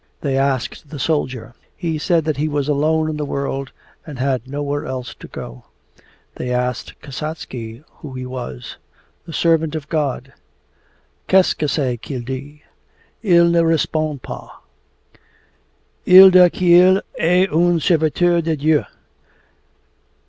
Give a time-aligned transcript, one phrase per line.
[0.21, 1.53] They asked the soldier.
[1.77, 3.71] He said that he was alone in the world
[4.03, 5.65] and had nowhere else to go.
[6.37, 8.77] They asked Kasatsky who he was.
[9.27, 10.33] 'A servant of God.'
[11.27, 12.61] 'Qu'est ce qu'il dit?
[13.21, 14.49] Il ne repond pas.'
[16.07, 18.83] 'Il dit qu'il est un serviteur de Dieu.